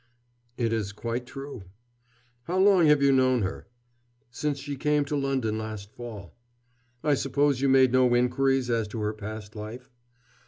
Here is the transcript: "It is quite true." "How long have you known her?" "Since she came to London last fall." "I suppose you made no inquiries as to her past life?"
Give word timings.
"It 0.57 0.73
is 0.73 0.93
quite 0.93 1.27
true." 1.27 1.65
"How 2.45 2.57
long 2.57 2.87
have 2.87 3.03
you 3.03 3.11
known 3.11 3.43
her?" 3.43 3.67
"Since 4.31 4.57
she 4.57 4.75
came 4.75 5.05
to 5.05 5.15
London 5.15 5.59
last 5.59 5.91
fall." 5.91 6.35
"I 7.03 7.13
suppose 7.13 7.61
you 7.61 7.69
made 7.69 7.91
no 7.93 8.15
inquiries 8.15 8.71
as 8.71 8.87
to 8.87 9.01
her 9.01 9.13
past 9.13 9.55
life?" 9.55 9.91